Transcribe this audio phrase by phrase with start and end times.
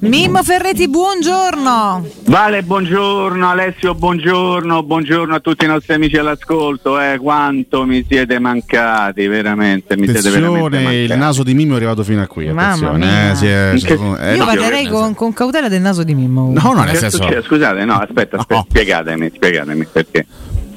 [0.00, 2.06] Mimmo Ferretti, buongiorno.
[2.24, 6.98] Vale, buongiorno, Alessio, buongiorno, buongiorno a tutti i nostri amici all'ascolto.
[6.98, 9.98] Eh, quanto mi siete mancati, veramente.
[9.98, 10.96] Mi siete veramente mancati.
[10.96, 12.48] il naso di Mimmo è arrivato fino a qui.
[12.48, 16.50] Attenzione, eh, si è, che, eh, io parlerei con, con, cautela del naso di Mimmo.
[16.50, 17.22] No, no, nel senso...
[17.42, 18.66] Scusate, no, aspetta, aspetta no.
[18.70, 20.26] spiegatemi, spiegatemi perché.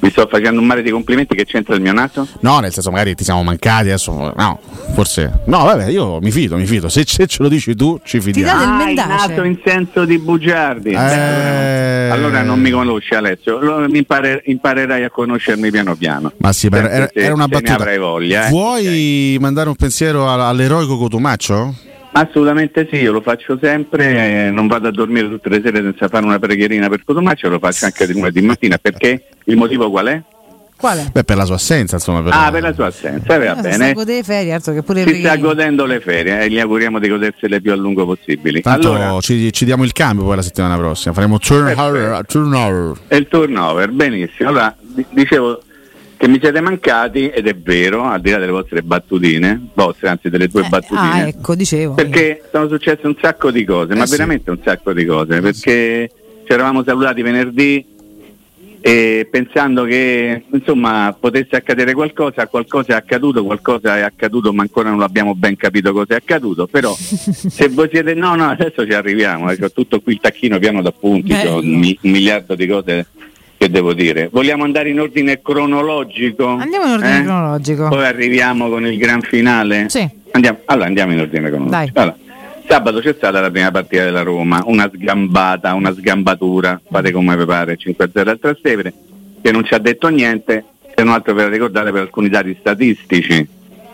[0.04, 2.28] Mi sto facendo un mare di complimenti che c'entra il mio naso?
[2.40, 4.34] No, nel senso magari ti siamo mancati adesso.
[4.36, 4.60] No,
[4.92, 5.40] forse.
[5.46, 6.90] No, vabbè, io mi fido, mi fido.
[6.90, 8.60] Se, se ce lo dici tu, ci fidiamo.
[8.60, 10.90] Ti dà del ah, naso in senso di bugiardi.
[10.90, 12.08] Eh...
[12.12, 16.32] Allora non mi conosci Alessio, allora impare, imparerai a conoscermi piano piano.
[16.36, 17.98] Ma sì, era, era, una battuta.
[17.98, 18.50] Voglia, eh?
[18.50, 19.38] Vuoi okay.
[19.38, 21.74] mandare un pensiero all'eroico Cotumaccio?
[22.16, 26.06] Assolutamente sì, io lo faccio sempre, eh, non vado a dormire tutte le sere senza
[26.06, 30.06] fare una preghierina per Cotomaccio, lo faccio anche di lunedì mattina, perché il motivo qual
[30.06, 30.22] è?
[30.76, 31.10] Quale?
[31.12, 32.22] Beh, per la sua assenza, insomma.
[32.22, 33.88] Per ah, per la sua assenza, va no, bene.
[33.88, 37.00] Si gode ferie, altro che pure Si sta godendo le ferie e eh, gli auguriamo
[37.00, 38.60] di godersele più a lungo possibili.
[38.60, 42.24] Tanto allora, ci, ci, diamo il cambio poi la settimana prossima, faremo turnover.
[42.26, 42.96] turnover.
[43.08, 44.50] il turnover, benissimo.
[44.50, 44.76] Allora,
[45.10, 45.62] dicevo,
[46.24, 50.30] che mi siete mancati ed è vero, al di là delle vostre battutine, vostre anzi
[50.30, 51.22] delle tue eh, battutine.
[51.22, 51.92] Ah, ecco, dicevo.
[51.92, 54.12] Perché sono successe un sacco di cose, eh ma sì.
[54.12, 56.10] veramente un sacco di cose, perché
[56.46, 57.92] ci eravamo salutati venerdì
[58.80, 64.90] e pensando che insomma potesse accadere qualcosa, qualcosa è accaduto, qualcosa è accaduto ma ancora
[64.90, 68.92] non abbiamo ben capito cosa è accaduto, però se voi siete no no adesso ci
[68.92, 73.06] arriviamo, ecco, tutto qui il tacchino piano d'appunti, un miliardo di cose
[73.64, 74.28] che devo dire.
[74.30, 76.46] Vogliamo andare in ordine cronologico?
[76.46, 77.22] Andiamo in ordine eh?
[77.22, 77.88] cronologico.
[77.88, 79.86] Poi arriviamo con il gran finale.
[79.88, 80.06] Sì.
[80.32, 81.98] Andiamo, allora andiamo in ordine cronologico.
[81.98, 82.16] Allora,
[82.68, 87.44] sabato c'è stata la prima partita della Roma, una sgambata, una sgambatura, fate come vi
[87.44, 88.92] pare, 5-0 al Trastevere,
[89.40, 93.48] che non ci ha detto niente, se non altro per ricordare per alcuni dati statistici,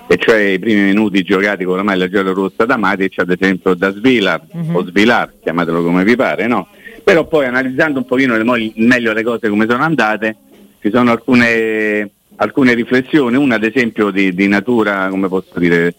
[0.09, 3.93] e cioè i primi minuti giocati con la maglia giallo-rossa da Matic, ad esempio da
[3.93, 4.77] Svilar, uh-huh.
[4.77, 6.67] o Svilar, chiamatelo come vi pare, no?
[7.11, 10.37] Però poi analizzando un pochino le, meglio le cose come sono andate,
[10.81, 15.93] ci sono alcune, alcune riflessioni, una ad esempio di, di natura, come posso dire,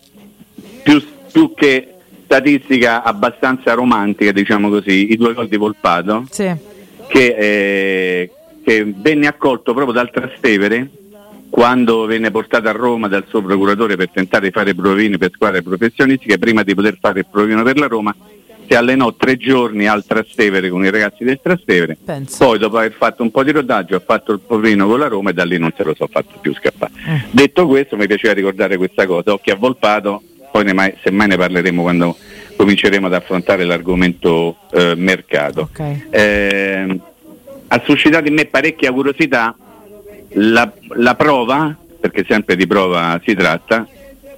[0.82, 6.50] più, più, che statistica abbastanza romantica, diciamo così, i due gol di Volpato, sì.
[7.08, 8.32] che, eh,
[8.64, 10.90] che venne accolto proprio dal Trastevere
[11.50, 15.62] quando venne portato a Roma dal suo procuratore per tentare di fare provini per squadre
[15.62, 18.16] professionistiche, prima di poter fare il provino per la Roma,
[18.72, 22.46] si allenò tre giorni al Trastevere con i ragazzi del Trastevere, Penso.
[22.46, 25.32] poi dopo aver fatto un po' di rodaggio ha fatto il provino con la Roma
[25.32, 26.94] e da lì non se lo so fatto più scappare.
[27.06, 27.22] Eh.
[27.32, 30.24] Detto questo mi piaceva ricordare questa cosa, occhi avvolpato,
[30.54, 32.16] poi ne mai, semmai ne parleremo quando
[32.56, 35.68] cominceremo ad affrontare l'argomento eh, mercato.
[35.74, 36.06] Okay.
[36.10, 37.00] Eh,
[37.68, 39.54] ha suscitato in me parecchia curiosità
[40.36, 43.86] la, la prova, perché sempre di prova si tratta,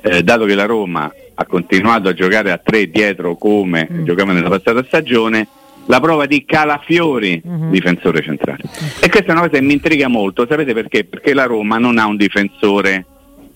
[0.02, 4.04] eh, dato che la Roma ha continuato a giocare a tre dietro come mm.
[4.04, 5.48] giocava nella passata stagione,
[5.88, 7.72] la prova di Calafiori, mm-hmm.
[7.72, 8.64] difensore centrale.
[9.00, 11.04] E questa è una cosa che mi intriga molto, sapete perché?
[11.04, 13.06] Perché la Roma non ha un difensore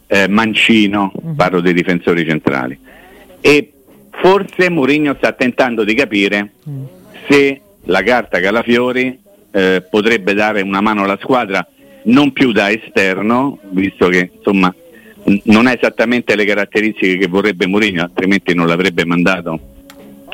[0.07, 1.35] eh, mancino, mm-hmm.
[1.35, 2.77] parlo dei difensori centrali.
[3.39, 3.71] E
[4.11, 6.83] forse Mourinho sta tentando di capire mm.
[7.29, 9.19] se la carta Calafiori
[9.51, 11.65] eh, potrebbe dare una mano alla squadra
[12.03, 14.73] non più da esterno, visto che insomma
[15.43, 19.59] non ha esattamente le caratteristiche che vorrebbe Mourinho, altrimenti non l'avrebbe mandato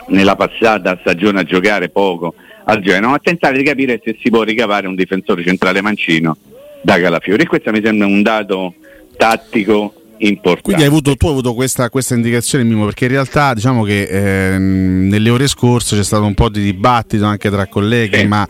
[0.08, 4.44] nella passata stagione a giocare poco al Genoa, a tentare di capire se si può
[4.44, 6.38] ricavare un difensore centrale mancino
[6.82, 7.44] da Calafiori.
[7.44, 8.76] E questo mi sembra un dato
[9.18, 9.94] tattico
[10.28, 10.62] importante.
[10.62, 14.04] Quindi hai avuto, tu hai avuto questa, questa indicazione Mimo perché in realtà diciamo che
[14.04, 18.28] eh, nelle ore scorse c'è stato un po' di dibattito anche tra colleghi, sì.
[18.28, 18.48] ma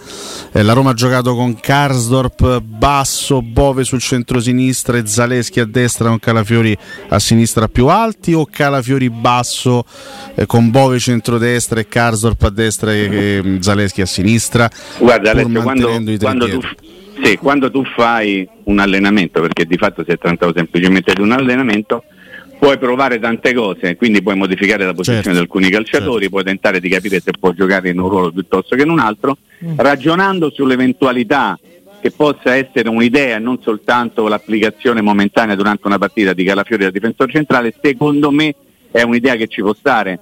[0.51, 6.09] eh, la Roma ha giocato con Karsdorp basso, Bove sul centro-sinistra e Zaleschi a destra
[6.09, 6.77] con Calafiori
[7.09, 9.85] a sinistra più alti o Calafiori basso
[10.35, 14.69] eh, con Bove centro-destra e Karsdorp a destra e, e Zaleschi a sinistra?
[14.97, 16.61] Guarda Alessio, quando, quando tu
[17.21, 21.31] sì, quando tu fai un allenamento, perché di fatto si è trattato semplicemente di un
[21.31, 22.03] allenamento,
[22.57, 26.29] puoi provare tante cose, quindi puoi modificare la posizione certo, di alcuni calciatori, certo.
[26.29, 29.37] puoi tentare di capire se può giocare in un ruolo piuttosto che in un altro,
[29.65, 29.73] mm.
[29.77, 31.59] ragionando sull'eventualità
[31.99, 36.89] che possa essere un'idea e non soltanto l'applicazione momentanea durante una partita di Calafiori da
[36.89, 38.55] difensore centrale, secondo me
[38.91, 40.19] è un'idea che ci può stare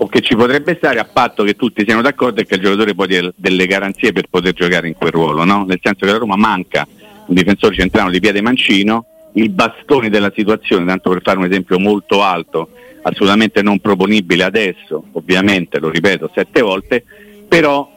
[0.00, 2.94] o che ci potrebbe stare a patto che tutti siano d'accordo e che il giocatore
[2.94, 5.64] poi dia delle garanzie per poter giocare in quel ruolo, no?
[5.64, 6.86] nel senso che la Roma manca
[7.26, 9.04] un difensore centrale di piede mancino,
[9.34, 12.70] il bastone della situazione, tanto per fare un esempio molto alto,
[13.02, 17.04] assolutamente non proponibile adesso, ovviamente lo ripeto sette volte,
[17.48, 17.90] però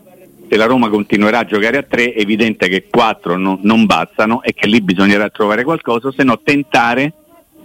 [0.49, 4.41] se la Roma continuerà a giocare a tre è evidente che quattro no, non bastano
[4.41, 7.13] e che lì bisognerà trovare qualcosa, se no tentare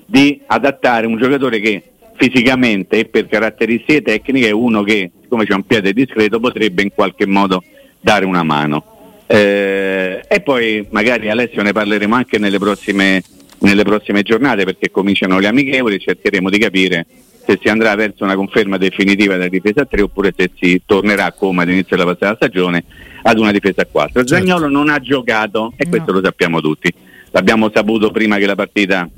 [0.04, 1.82] di adattare un giocatore che
[2.16, 6.90] fisicamente e per caratteristiche tecniche è uno che siccome c'è un piede discreto potrebbe in
[6.94, 7.62] qualche modo
[8.00, 9.24] dare una mano.
[9.26, 13.22] Eh, e poi magari Alessio ne parleremo anche nelle prossime,
[13.58, 17.06] nelle prossime giornate perché cominciano le amichevoli, cercheremo di capire
[17.46, 21.32] se si andrà verso una conferma definitiva della difesa a 3 oppure se si tornerà
[21.32, 22.84] come all'inizio della passata stagione
[23.22, 24.24] ad una difesa a 4.
[24.24, 24.34] Certo.
[24.34, 25.90] Zagnolo non ha giocato e no.
[25.90, 26.92] questo lo sappiamo tutti.
[27.30, 29.08] L'abbiamo saputo prima che la partita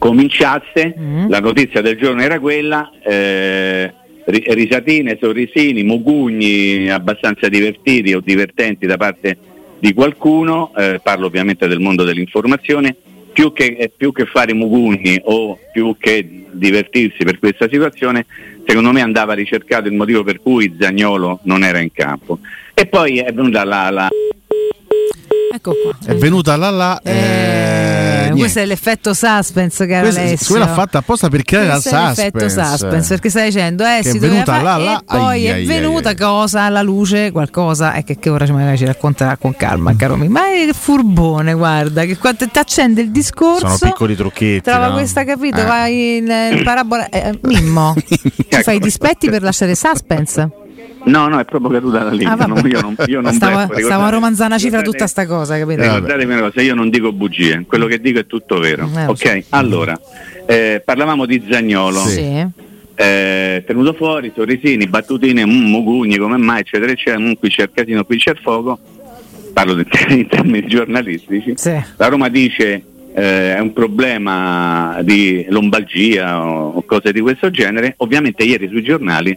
[0.00, 1.28] cominciasse, mm.
[1.28, 3.92] la notizia del giorno era quella, eh,
[4.24, 9.36] risatine, sorrisini, mugugni abbastanza divertiti o divertenti da parte
[9.78, 12.96] di qualcuno, eh, parlo ovviamente del mondo dell'informazione,
[13.30, 18.24] più che, eh, più che, fare mugugni o più che divertirsi per questa situazione,
[18.66, 22.38] secondo me andava ricercato il motivo per cui Zagnolo non era in campo.
[22.72, 24.08] E poi è venuta la, la
[25.52, 25.98] Ecco qua.
[26.06, 27.00] È venuta là là.
[27.02, 27.99] Eh, eh,
[28.36, 30.46] questo è l'effetto suspense, caro questo, Alessio.
[30.54, 32.22] Quella fatta apposta per creare la suspense.
[32.22, 35.62] l'effetto suspense, perché stai dicendo, eh, che si è venuta là, là, e poi ai,
[35.62, 39.54] è venuta ai, cosa alla luce, qualcosa, e che, che ora magari ci racconterà con
[39.56, 40.30] calma, caro mio.
[40.30, 43.68] Ma è furbone, guarda, che quando ti accende il discorso.
[43.68, 44.62] Sono piccoli trucchetti.
[44.62, 44.94] Trova no?
[44.94, 45.60] questa, capito?
[45.60, 45.64] Eh.
[45.64, 47.08] Vai in, in parabola.
[47.08, 50.59] Eh, Mimmo, ti fai i dispetti per lasciare suspense?
[51.04, 52.36] No, no, è proprio caduta la linea.
[52.36, 55.26] Ah, non, io non, io non stavo, becco, stavo a romanzare una cifra tutta sta
[55.26, 55.82] cosa, capito?
[55.82, 58.88] Ricordatevi una cosa, io non dico bugie, quello che dico è tutto vero.
[58.94, 59.44] Eh, ok, so.
[59.50, 59.98] allora,
[60.46, 62.00] eh, parlavamo di Zagnolo.
[62.00, 62.68] Sì.
[62.94, 67.70] Eh, tenuto fuori, sorrisini, battutine, mm, mugugni, come mai, eccetera, eccetera, mm, qui c'è il
[67.72, 68.78] casino, qui c'è il fuoco.
[69.54, 69.76] Parlo
[70.08, 71.54] in termini giornalistici.
[71.56, 71.82] Sì.
[71.96, 77.94] La Roma dice eh, è un problema di lombalgia o, o cose di questo genere.
[77.98, 79.36] Ovviamente ieri sui giornali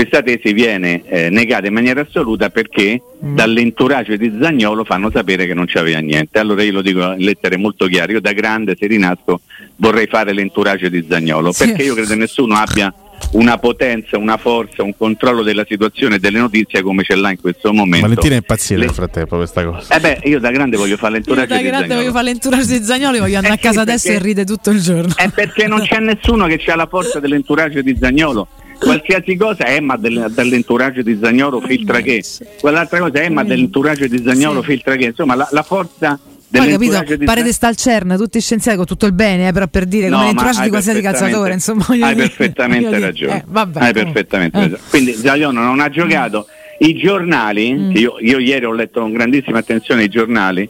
[0.00, 3.34] questa tesi viene eh, negata in maniera assoluta perché mm.
[3.34, 6.38] dall'entourage di Zagnolo fanno sapere che non c'aveva niente.
[6.38, 9.42] Allora io lo dico in lettere molto chiare, io da grande se rinasco
[9.76, 11.66] vorrei fare l'entourage di Zagnolo, Sì.
[11.66, 12.92] perché io credo che nessuno abbia
[13.32, 17.38] una potenza, una forza, un controllo della situazione e delle notizie come ce l'ha in
[17.38, 18.06] questo momento.
[18.06, 19.94] Valentina è impazzita Le- nel frattempo questa cosa.
[19.94, 22.00] Eh beh, io da grande voglio fare l'entourage da di grande Zaniolo.
[22.00, 24.44] voglio fare l'entourage di Zagnoli, voglio andare Eh a casa sì, adesso perché- e ride
[24.46, 25.12] tutto il giorno.
[25.14, 28.48] È perché non c'è nessuno che ha la forza dell'entourage di Zagnolo.
[28.80, 32.24] Qualsiasi cosa è ma del- dall'entourage di Zagnolo filtra che.
[32.60, 34.68] Quell'altra cosa è ma dell'entourage di Zagnolo Sì.
[34.70, 35.04] filtra che.
[35.06, 38.40] Insomma, la, la forza Poi dell'entourage capito, di pare Zan- di sta al CERN, tutti
[38.40, 41.52] scienziati con tutto il bene, eh, però per dire No, come l'entourage di qualsiasi calciatore,
[41.52, 41.84] insomma.
[41.88, 43.36] Hai dire- perfettamente ragione.
[43.36, 44.12] Eh, vabbè, hai comunque.
[44.12, 44.60] perfettamente Eh.
[44.62, 44.80] ragione.
[44.88, 46.46] Quindi Zaglione non ha giocato.
[46.78, 47.92] I giornali, Mm.
[47.92, 50.66] che io, io ieri ho letto con grandissima attenzione i giornali,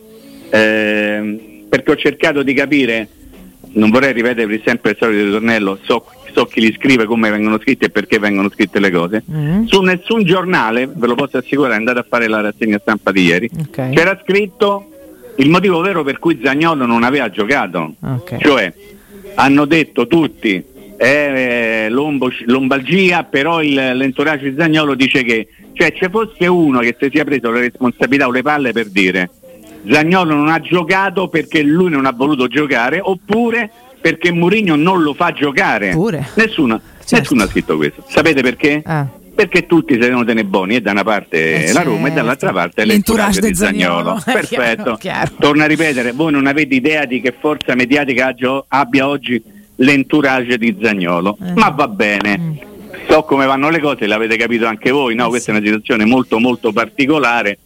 [0.50, 3.08] ehm, perché ho cercato di capire,
[3.74, 6.04] non vorrei ripetere sempre il solito ritornello, so,
[6.34, 9.22] so chi li scrive, come vengono scritti e perché vengono scritte le cose.
[9.30, 9.64] Mm.
[9.64, 13.50] Su nessun giornale, ve lo posso assicurare, andate a fare la rassegna stampa di ieri,
[13.58, 13.90] Ok.
[13.90, 14.86] c'era scritto
[15.36, 17.94] il motivo vero per cui Zagnolo non aveva giocato.
[18.00, 18.36] Ok.
[18.38, 18.72] Cioè,
[19.34, 20.64] hanno detto tutti
[20.96, 26.94] è lombo- lombalgia, però il, l'entourage di Zagnolo dice che cioè ci fosse uno che
[27.00, 29.30] si sia preso le responsabilità o le palle per dire
[29.88, 35.14] Zagnolo non ha giocato perché lui non ha voluto giocare oppure perché Mourinho non lo
[35.14, 35.90] fa giocare.
[35.90, 36.28] Pure.
[36.34, 37.16] Nessuno, Certo.
[37.16, 38.04] nessuno ha scritto questo.
[38.08, 38.82] Sapete perché?
[38.84, 39.06] Ah.
[39.34, 42.14] Perché tutti si devono tenere buoni e da una parte Eh, la Roma e certo.
[42.16, 43.54] dall'altra parte L'entourage di.
[43.54, 44.16] Zagnolo.
[44.16, 44.94] Eh, chiaro, Perfetto.
[44.96, 45.30] chiaro.
[45.38, 48.34] Torno a ripetere, voi non avete idea di che forza mediatica
[48.68, 49.42] abbia oggi
[49.76, 51.52] l'entourage di Zagnolo, Eh.
[51.54, 52.38] ma va bene.
[52.38, 52.52] Mm.
[53.08, 55.26] So come vanno le cose, l'avete capito anche voi, no?
[55.26, 57.58] Eh, Questa è una situazione molto molto particolare,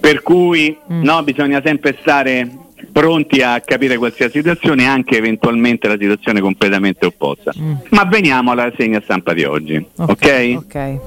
[0.00, 1.02] per cui Mm.
[1.02, 2.48] no, bisogna sempre stare
[2.94, 7.50] pronti a capire qualsiasi situazione, anche eventualmente la situazione completamente opposta.
[7.58, 7.72] Mm.
[7.90, 10.54] Ma veniamo alla segna stampa di oggi, ok?
[10.58, 10.98] Ok.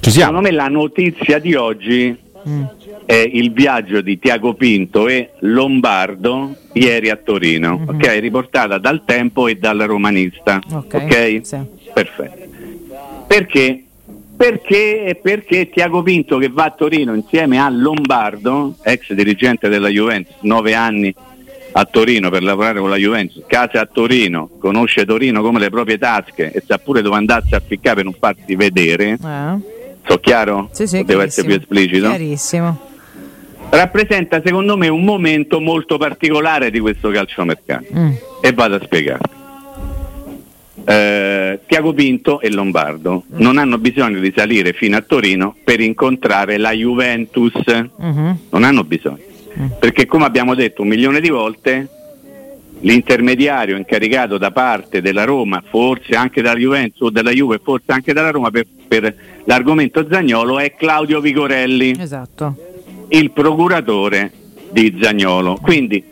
[0.00, 0.26] Ci siamo.
[0.38, 2.14] Secondo me la notizia di oggi
[2.46, 2.62] Mm.
[3.06, 7.88] è il viaggio di Tiago Pinto e Lombardo ieri a Torino, Mhm.
[7.88, 8.18] ok?
[8.18, 10.94] Riportata dal Tempo e dal Romanista, Ok.
[10.94, 11.40] ok?
[11.42, 11.58] Sì.
[11.92, 12.48] Perfetto.
[13.26, 13.84] Perché?
[14.44, 20.34] Perché, perché Tiago Pinto che va a Torino insieme a Lombardo, ex dirigente della Juventus,
[20.40, 21.14] nove anni
[21.72, 25.98] a Torino per lavorare con la Juventus, casa a Torino, conosce Torino come le proprie
[25.98, 29.56] tasche e sa pure dove andarsi a ficcare per non farsi vedere, Eh?
[30.08, 30.70] so chiaro?
[30.72, 32.08] Sì, sì, Devo essere più esplicito?
[32.08, 32.78] Chiarissimo.
[33.68, 38.10] rappresenta secondo me un momento molto particolare di questo calciomercato Mm.
[38.40, 39.20] e vado a spiegare.
[40.90, 46.56] Eh, Tiago Pinto e Lombardo non hanno bisogno di salire fino a Torino per incontrare
[46.58, 48.38] la Juventus, Mhm.
[48.50, 49.18] non hanno bisogno,
[49.56, 49.66] Mm.
[49.78, 51.88] perché come abbiamo detto un milione di volte,
[52.80, 58.12] l'intermediario incaricato da parte della Roma, forse anche dalla Juventus o della Juve, forse anche
[58.12, 62.56] dalla Roma per, per l'argomento Zagnolo è Claudio Vigorelli Esatto.
[63.10, 64.32] il procuratore
[64.72, 65.56] di Zagnolo.
[65.60, 66.02] Quindi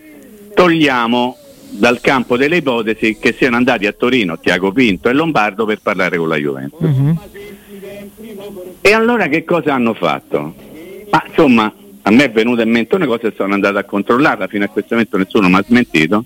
[0.54, 1.36] togliamo
[1.70, 6.16] dal campo delle ipotesi che siano andati a Torino Tiago Pinto e Lombardo per parlare
[6.16, 6.80] con la Juventus.
[6.80, 7.18] Mhm.
[8.80, 10.54] E allora che cosa hanno fatto?
[11.10, 11.72] Ma insomma,
[12.02, 14.68] a me è venuta in mente una cosa e sono andato a controllarla, fino a
[14.68, 16.24] questo momento nessuno mi ha smentito,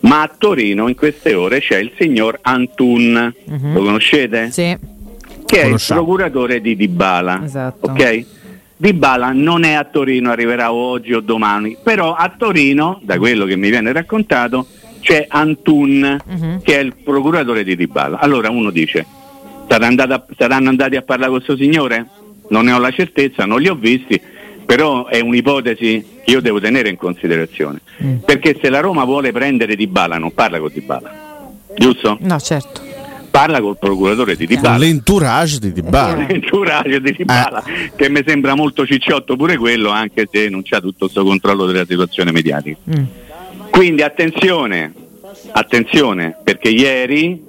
[0.00, 3.72] ma a Torino in queste ore c'è il signor Antun, uh-huh.
[3.72, 4.50] lo conoscete?
[4.50, 4.76] Sì.
[5.44, 7.42] Che è il procuratore di Dybala.
[7.44, 7.90] Esatto.
[7.90, 8.24] Ok?
[8.76, 13.56] Dybala non è a Torino, arriverà oggi o domani, però a Torino, da quello che
[13.56, 14.66] mi viene raccontato,
[15.00, 16.62] c'è Antun, uh-huh.
[16.62, 18.18] che è il procuratore di Dybala.
[18.18, 19.04] Allora uno dice,
[19.68, 22.06] a, saranno andati a parlare con questo signore?
[22.48, 24.20] Non ne ho la certezza, non li ho visti,
[24.64, 27.80] però è un'ipotesi che io devo tenere in considerazione.
[28.02, 28.16] Mm.
[28.18, 32.16] Perché se la Roma vuole prendere Di Bala non parla con Di Bala, giusto?
[32.20, 32.86] No, certo.
[33.30, 34.78] Parla col procuratore di Dybala.
[34.78, 36.26] L'entourage di Dybala.
[36.26, 37.92] L'entourage di Dybala, eh.
[37.94, 41.84] che mi sembra molto cicciotto pure quello, anche se non c'ha tutto questo controllo della
[41.86, 42.78] situazione mediatica.
[42.90, 43.04] Mm.
[43.78, 44.92] Quindi attenzione,
[45.52, 47.40] attenzione, perché ieri,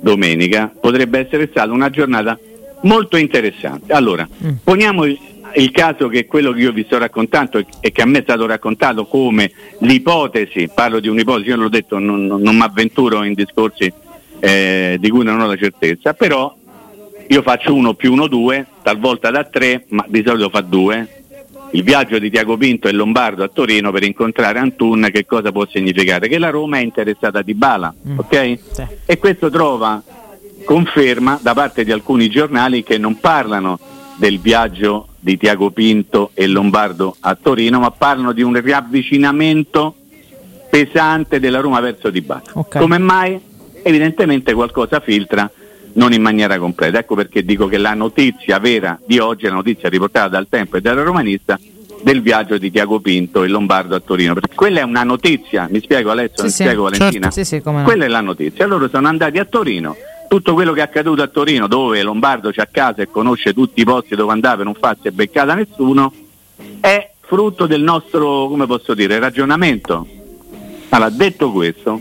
[0.00, 2.36] domenica, potrebbe essere stata una giornata
[2.80, 3.92] molto interessante.
[3.92, 4.54] Allora, mm.
[4.64, 8.22] poniamo il caso che quello che io vi sto raccontando e che a me è
[8.22, 13.22] stato raccontato come l'ipotesi, parlo di un'ipotesi, io l'ho detto, non, non, non mi avventuro
[13.22, 13.92] in discorsi
[14.40, 16.52] eh, di cui non ho la certezza, però
[17.28, 21.15] io faccio uno più uno due, talvolta da tre, ma di solito fa due.
[21.76, 25.66] Il viaggio di Tiago Pinto e Lombardo a Torino per incontrare Antun che cosa può
[25.66, 26.26] significare?
[26.26, 28.18] Che la Roma è interessata di Bala, mm.
[28.18, 28.58] ok?
[28.72, 28.86] Sì.
[29.04, 30.02] E questo trova
[30.64, 33.78] conferma da parte di alcuni giornali che non parlano
[34.16, 39.96] del viaggio di Tiago Pinto e Lombardo a Torino, ma parlano di un riavvicinamento
[40.70, 42.42] pesante della Roma verso Di Bala.
[42.54, 42.80] Okay.
[42.80, 43.38] Come mai?
[43.82, 45.50] Evidentemente qualcosa filtra
[45.96, 46.98] non in maniera completa.
[46.98, 50.80] Ecco perché dico che la notizia vera di oggi, la notizia riportata dal Tempo e
[50.80, 51.58] dalla Romanista,
[52.02, 54.34] del viaggio di Tiago Pinto e Lombardo a Torino.
[54.34, 57.30] Perché quella è una notizia, mi spiego Alessio, sì, mi sì, spiego Valentina.
[57.30, 57.44] Certo.
[57.44, 57.82] Sì, no.
[57.82, 58.66] Quella è la notizia.
[58.66, 59.96] Loro sono andati a Torino
[60.28, 63.80] tutto quello che è accaduto a Torino, dove Lombardo c'è a casa e conosce tutti
[63.80, 66.12] i posti dove andava e non fa si è beccata nessuno,
[66.80, 70.06] è frutto del nostro, come posso dire, ragionamento.
[70.88, 72.00] Allora, detto questo,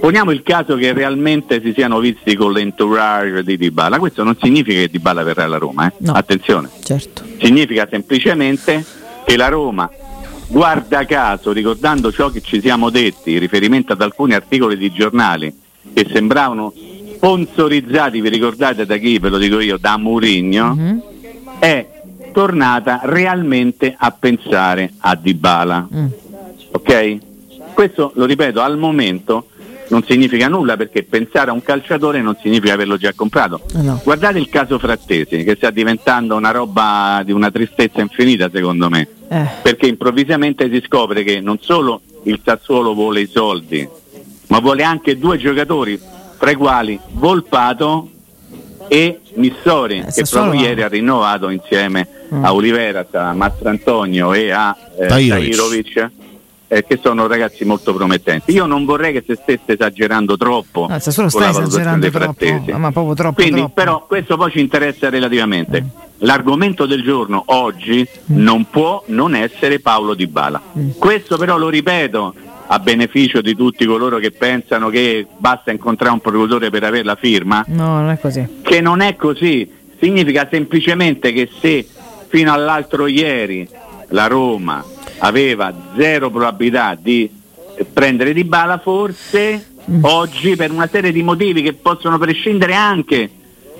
[0.00, 4.80] poniamo il caso che realmente si siano visti con l'entourage di Dybala, questo non significa
[4.80, 5.92] che Dybala verrà alla Roma, eh?
[5.98, 7.22] no, attenzione, certo.
[7.40, 8.84] significa semplicemente
[9.24, 9.90] che la Roma
[10.48, 15.52] guarda caso, ricordando ciò che ci siamo detti in riferimento ad alcuni articoli di giornali
[15.92, 16.72] che sembravano
[17.16, 20.98] sponsorizzati, vi ricordate da chi, ve lo dico io, da Mourinho, mm-hmm.
[21.58, 21.86] è
[22.32, 25.88] tornata realmente a pensare a Dybala.
[25.94, 26.06] Mm.
[26.72, 27.18] Ok?
[27.72, 29.48] Questo lo ripeto, al momento
[29.88, 33.60] non significa nulla perché pensare a un calciatore non significa averlo già comprato.
[33.74, 34.00] Eh no.
[34.02, 39.08] Guardate il caso Frattesi che sta diventando una roba di una tristezza infinita secondo me,
[39.28, 39.46] eh.
[39.62, 43.86] perché improvvisamente si scopre che non solo il Sassuolo vuole i soldi,
[44.48, 46.00] ma vuole anche due giocatori,
[46.38, 48.10] tra i quali Volpato
[48.88, 52.44] e Missori, eh, che proprio ieri ha rinnovato insieme mm.
[52.44, 56.10] a Olivera, a Mastrantonio e a eh, Tairovic.
[56.66, 58.52] Eh, che sono ragazzi molto promettenti.
[58.52, 62.72] Io non vorrei che si stesse esagerando troppo no, con la valutazione dei frattesi.
[62.72, 63.74] Ma proprio troppo, Quindi, troppo.
[63.74, 65.82] però, questo poi ci interessa relativamente.
[65.82, 65.86] Mm.
[66.18, 68.42] L'argomento del giorno oggi mm.
[68.42, 70.60] non può non essere Paolo Di Bala.
[70.76, 70.90] Mm.
[70.96, 72.34] Questo però lo ripeto,
[72.66, 77.16] a beneficio di tutti coloro che pensano che basta incontrare un procuratore per avere la
[77.16, 77.62] firma.
[77.68, 78.60] No, non è così.
[78.62, 79.70] Che non è così.
[80.00, 81.86] Significa semplicemente che se
[82.28, 83.68] fino all'altro ieri
[84.08, 84.84] la Roma
[85.24, 87.30] aveva zero probabilità di
[87.92, 90.04] prendere di bala, forse mm.
[90.04, 93.30] oggi per una serie di motivi che possono prescindere anche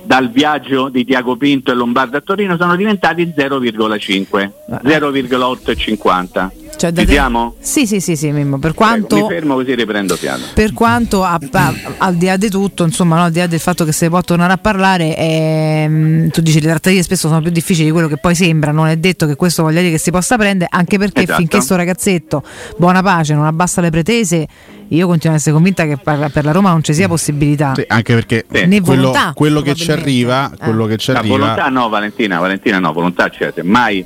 [0.02, 4.50] dal viaggio di Tiago Pinto e Lombardo a Torino sono diventati 0,5,
[4.82, 6.52] 0,850.
[6.76, 7.54] Cioè, Ci siamo?
[7.60, 8.58] Sì, sì, sì, sì, Mimmo.
[8.58, 10.44] Per quanto, Prego, mi fermo così riprendo piano.
[10.52, 13.60] Per quanto, a, a, al di là di tutto, insomma, no, al di là del
[13.60, 17.50] fatto che si può tornare a parlare, ehm, tu dici le trattative spesso sono più
[17.50, 18.72] difficili di quello che poi sembra.
[18.72, 21.38] Non è detto che questo voglia dire che si possa prendere, anche perché esatto.
[21.38, 22.42] finché sto ragazzetto,
[22.76, 24.46] buona pace, non abbassa le pretese,
[24.88, 27.72] io continuo ad essere convinta che per la Roma non ci sia possibilità.
[27.74, 28.66] Sì, anche perché sì.
[28.66, 30.56] né quello, volontà, quello che ci arriva, eh.
[30.56, 31.36] quello che ci arriva.
[31.36, 34.04] La volontà no, Valentina, Valentina no, volontà c'è, mai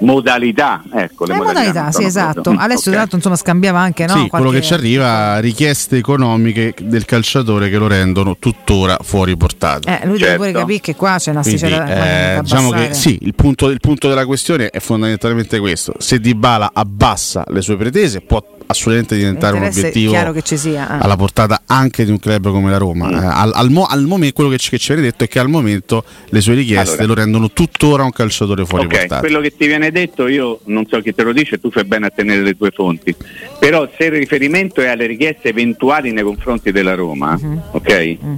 [0.00, 0.82] modalità.
[0.92, 2.54] Ecco, le, le modalità, modalità sì, esatto.
[2.56, 3.06] Adesso okay.
[3.10, 4.36] insomma scambiava anche no, sì, qualche...
[4.36, 10.00] quello che ci arriva richieste economiche del calciatore che lo rendono tuttora fuori portata.
[10.00, 10.32] Eh, lui certo.
[10.32, 13.80] deve pure capire che qua c'è una sticella eh, diciamo che sì, il punto, il
[13.80, 15.94] punto della questione è fondamentalmente questo.
[15.98, 20.12] Se Dybala abbassa le sue pretese può assolutamente diventare un obiettivo
[20.42, 21.02] sia, eh.
[21.02, 23.08] alla portata anche di un club come la Roma.
[23.08, 23.14] Mm.
[23.14, 25.38] Eh, al, al, mo, al, momento quello che ci, che ci viene detto è che
[25.38, 27.06] al momento le sue richieste allora.
[27.06, 29.20] lo rendono tuttora un calciatore fuori okay, portata.
[29.20, 32.06] Quello che ti viene detto io non so chi te lo dice, tu fai bene
[32.06, 33.14] a tenere le tue fonti,
[33.58, 37.58] però se il riferimento è alle richieste eventuali nei confronti della Roma, mm-hmm.
[37.72, 38.18] ok?
[38.24, 38.34] Mm.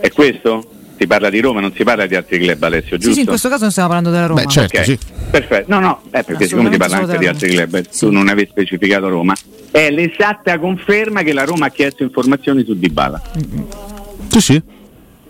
[0.00, 0.66] È questo?
[1.02, 3.08] Si parla di Roma, non si parla di altri club Alessio, giusto?
[3.08, 4.42] Sì, sì, in questo caso non stiamo parlando della Roma.
[4.42, 4.84] Beh, certo, okay.
[4.84, 4.98] sì.
[5.30, 7.98] Perfetto, no, no, eh, perché siccome si parla anche di altri club, sì.
[7.98, 9.34] tu non avevi specificato Roma,
[9.70, 13.20] è l'esatta conferma che la Roma ha chiesto informazioni su Dybala.
[13.36, 13.64] Mm-hmm.
[14.28, 14.62] Sì, sì,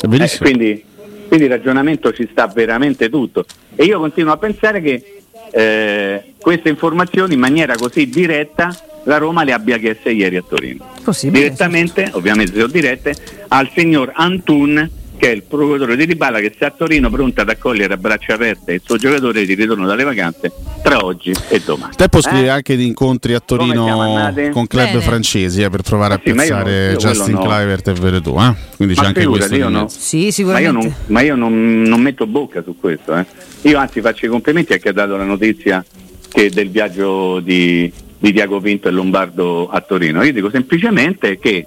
[0.00, 0.48] è verissimo.
[0.48, 0.84] Eh, quindi,
[1.28, 3.46] quindi il ragionamento ci sta veramente tutto.
[3.74, 9.42] E io continuo a pensare che eh, queste informazioni in maniera così diretta la Roma
[9.42, 10.86] le abbia chieste ieri a Torino.
[11.02, 12.18] Possibile, Direttamente, certo.
[12.18, 13.14] ovviamente sono dirette,
[13.48, 17.48] al signor Antun che è il procuratore di Ribala che sta a Torino pronto ad
[17.48, 20.50] accogliere a braccia aperte il suo giocatore di ritorno dalle vacanze
[20.82, 21.94] tra oggi e domani.
[21.94, 22.22] Tempo eh?
[22.22, 25.00] scrive anche di incontri a Torino con club Bene.
[25.00, 27.42] francesi eh, per provare sì, a piazzare Justin no.
[27.42, 28.36] Clivert e Veretù.
[28.36, 28.54] Eh?
[28.74, 29.54] Quindi ma c'è anche questo.
[29.54, 29.86] Io no.
[29.86, 30.72] Sì, sicuramente.
[30.72, 33.16] Ma io, non, ma io non, non, metto bocca su questo.
[33.16, 33.24] Eh.
[33.60, 35.84] Io anzi faccio i complimenti a chi ha dato la notizia
[36.32, 40.24] che del viaggio di, di Diago Pinto e Lombardo a Torino.
[40.24, 41.64] Io dico semplicemente che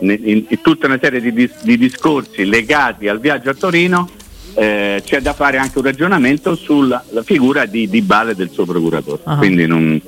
[0.00, 4.10] in, in tutta una serie di, di, discorsi legati al viaggio a Torino
[4.54, 9.22] eh, c'è da fare anche un ragionamento sulla figura di, di Bale del suo procuratore.
[9.24, 9.36] Uh-huh.
[9.36, 10.00] Quindi non,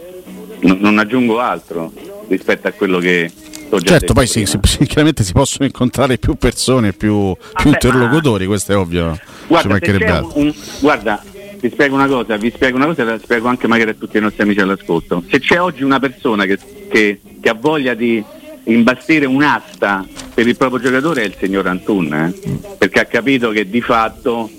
[0.61, 1.93] non, non, aggiungo altro
[2.29, 3.31] rispetto a quello che
[3.71, 4.13] ho già certo, detto.
[4.15, 8.51] poi sì, si, chiaramente si possono incontrare più persone, più, più interlocutori, ma...
[8.51, 9.19] questo è ovvio.
[9.47, 11.23] Guarda, un, un, guarda,
[11.61, 14.17] vi spiego una cosa, vi spiego una cosa e la spiego anche magari a tutti
[14.17, 15.23] i nostri amici all'ascolto.
[15.29, 18.23] Se c'è oggi una persona che, che, che ha voglia di
[18.73, 22.77] imbastire un'asta per il proprio giocatore è il signor Antun, eh?
[22.77, 24.51] perché ha capito che di fatto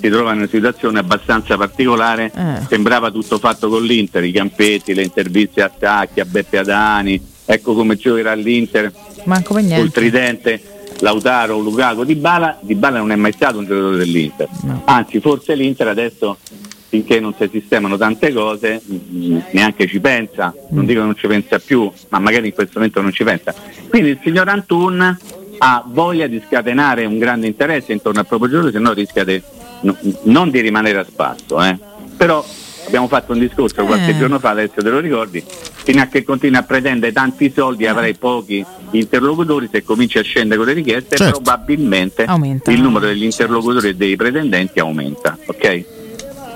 [0.00, 2.66] si trova in una situazione abbastanza particolare, eh.
[2.68, 7.74] sembrava tutto fatto con l'Inter, i campetti, le interviste a Sacchi, a Beppe Adani, ecco
[7.74, 8.92] come giocherà l'Inter
[9.24, 9.54] Manco
[9.90, 10.62] tridente
[11.00, 14.82] Lautaro, Lukaku, Di Bala, Di Bala non è mai stato un giocatore dell'Inter, no.
[14.84, 16.36] anzi forse l'Inter adesso
[16.94, 21.26] finché non si sistemano tante cose mm, neanche ci pensa, non dico che non ci
[21.26, 23.52] pensa più, ma magari in questo momento non ci pensa.
[23.88, 25.18] Quindi il signor Antun
[25.58, 29.42] ha voglia di scatenare un grande interesse intorno al proprio giocatore, se no rischia di,
[29.80, 31.60] no, non di rimanere a spasso.
[31.64, 31.76] Eh.
[32.16, 32.44] Però
[32.86, 34.18] abbiamo fatto un discorso qualche eh.
[34.18, 37.88] giorno fa, adesso te lo ricordi, fino a che continui a pretendere tanti soldi e
[37.88, 41.40] avrai pochi interlocutori, se cominci a scendere con le richieste certo.
[41.40, 42.70] probabilmente aumenta.
[42.70, 45.36] il numero degli interlocutori e dei pretendenti aumenta.
[45.44, 46.02] Okay?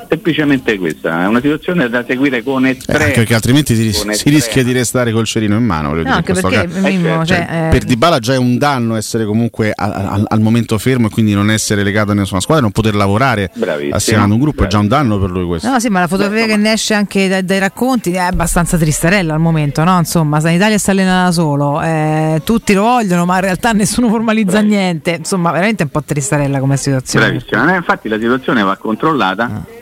[0.09, 3.05] Semplicemente questa, è una situazione da seguire con estremo.
[3.05, 5.95] Eh, perché altrimenti si, si rischia di restare col cerino in mano.
[5.95, 9.73] No, anche perché Mimmo, cioè, cioè, eh, per Dybala già è un danno essere comunque
[9.75, 12.95] a, a, al momento fermo e quindi non essere legato a nessuna squadra, non poter
[12.95, 13.95] lavorare Bravissimo.
[13.95, 14.83] assieme ad un gruppo, Bravissimo.
[14.83, 15.71] è già un danno per lui questo.
[15.71, 19.35] No, sì, ma la fotografia che ne esce anche dai, dai, racconti è abbastanza tristarella
[19.35, 19.99] al momento, no?
[19.99, 24.09] Insomma, San Italia sta allenando da solo, eh, tutti lo vogliono, ma in realtà nessuno
[24.09, 24.81] formalizza Bravissimo.
[24.81, 25.11] niente.
[25.19, 27.27] Insomma, veramente un po' tristarella come situazione.
[27.27, 29.45] Bravissimo, eh, infatti la situazione va controllata.
[29.45, 29.78] Ah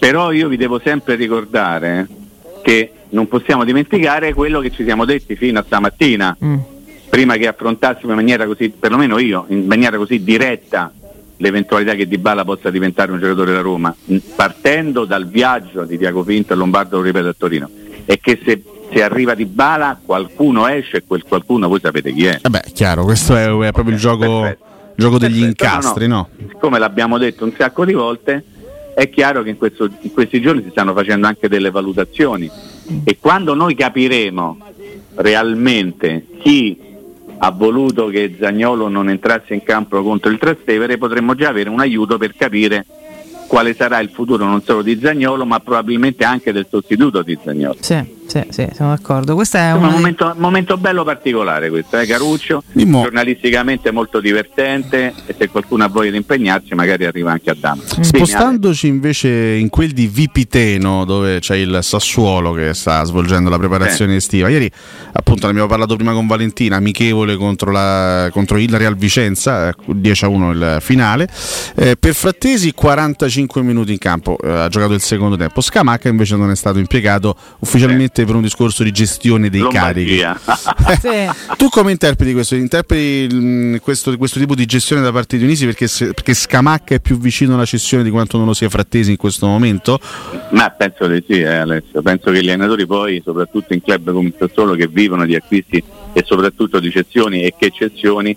[0.00, 2.08] però io vi devo sempre ricordare
[2.62, 6.56] che non possiamo dimenticare quello che ci siamo detti fino a stamattina, mm.
[7.10, 10.90] prima che affrontassimo in maniera così, perlomeno io, in maniera così diretta
[11.36, 13.94] l'eventualità che Di Bala possa diventare un giocatore da Roma,
[14.34, 17.68] partendo dal viaggio di Tiago Pinto e Lombardo, lo ripeto, a Torino,
[18.06, 22.24] e che se, se arriva Di Bala qualcuno esce e quel qualcuno voi sapete chi
[22.24, 22.38] è.
[22.40, 24.56] Vabbè, chiaro, questo è, è proprio il gioco,
[24.94, 25.64] gioco degli perfetto.
[25.64, 26.46] incastri, no, no?
[26.46, 26.58] no?
[26.58, 28.44] Come l'abbiamo detto un sacco di volte,
[28.94, 32.50] è chiaro che in, questo, in, questi giorni si stanno facendo anche delle valutazioni
[33.04, 34.58] e quando noi capiremo
[35.16, 36.78] realmente chi
[37.38, 41.80] ha voluto che Zagnolo non entrasse in campo contro il Trastevere potremmo già avere un
[41.80, 42.84] aiuto per capire
[43.46, 47.76] quale sarà il futuro non solo di Zagnolo ma probabilmente anche del sostituto di Zagnolo.
[47.80, 48.18] Sì.
[48.30, 49.34] Sì, sì, siamo d'accordo.
[49.34, 53.02] Questo è un momento, momento, bello particolare questo, eh, Caruccio, Mimmo.
[53.02, 57.82] giornalisticamente molto divertente e se qualcuno ha voglia di impegnarsi magari arriva anche a Dama.
[57.84, 64.12] Spostandoci invece in quel di Vipiteno dove c'è il Sassuolo che sta svolgendo la preparazione
[64.12, 64.18] eh.
[64.18, 64.48] estiva.
[64.48, 64.70] Ieri
[65.10, 70.24] appunto ne abbiamo parlato prima con Valentina, amichevole contro, la, contro il Real Vicenza, 10
[70.24, 71.28] ecco, a 1 il finale.
[71.74, 75.60] Eh, per Frattesi 45 minuti in campo, eh, ha giocato il secondo tempo.
[75.60, 80.38] Scamacca invece non è stato impiegato ufficialmente per un discorso di gestione dei Lombardia.
[80.40, 81.00] carichi.
[81.00, 81.56] sì.
[81.56, 82.54] Tu come interpreti questo?
[82.54, 87.00] Interpreti mm, questo, questo, tipo di gestione da parte di Unisi perché, perché, Scamacca è
[87.00, 89.98] più vicino alla cessione di quanto non lo sia Frattesi in questo momento?
[90.50, 92.02] Ma penso di sì, eh, Alessio.
[92.02, 95.82] Penso che gli allenatori poi, soprattutto in club come il Sassuolo, che vivono di acquisti
[96.12, 98.36] e soprattutto di cessioni e che cessioni,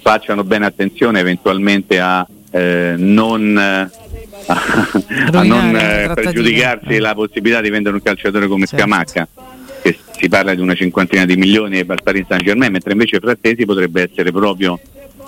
[0.00, 3.90] facciano bene attenzione eventualmente a eh, non
[4.46, 8.84] a non eh, pregiudicarsi la possibilità di vendere un calciatore come certo.
[8.84, 9.28] Scamacca
[9.82, 13.64] che si parla di una cinquantina di milioni per Paris Saint Germain mentre invece Frattesi
[13.64, 14.78] potrebbe essere proprio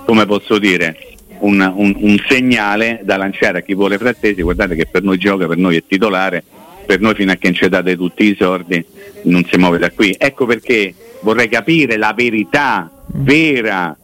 [0.05, 0.96] come posso dire
[1.40, 4.42] un, un, un, segnale da lanciare a chi vuole Frattesi.
[4.42, 6.42] Guardate che per noi gioca, per noi è titolare
[6.90, 8.85] per noi fino a che non ci date tutti i soldi
[9.23, 10.12] non si muove da qui.
[10.18, 13.96] Ecco perché vorrei capire la verità vera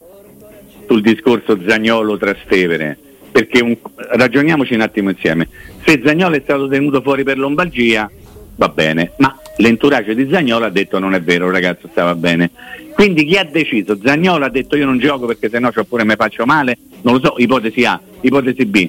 [0.87, 2.99] sul discorso Zagnolo-Trastevere
[3.37, 5.47] perché un, ragioniamoci un attimo insieme.
[5.85, 8.11] Se Zagnolo è stato tenuto fuori per lombalgia,
[8.57, 12.51] va bene, ma l'entourage di Zagnolo ha detto non è vero, ragazzo, stava bene.
[12.95, 13.99] Quindi chi ha deciso?
[14.03, 17.21] Zagnolo ha detto io non gioco perché sennò no pure mi faccio male, non lo
[17.23, 18.89] so, ipotesi A, ipotesi B.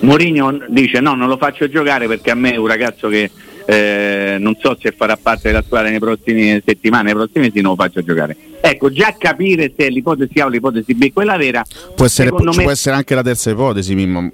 [0.00, 3.30] Mourinho dice no, non lo faccio giocare perché a me è un ragazzo che
[3.70, 7.72] eh, non so se farà parte della squadra nei prossimi settimane, nei prossimi mesi non
[7.72, 8.34] lo faccio giocare.
[8.62, 11.62] Ecco, già capire se l'ipotesi A o l'ipotesi B è quella vera.
[11.94, 12.62] Può essere, me...
[12.62, 14.32] può essere anche la terza ipotesi, Mimmo.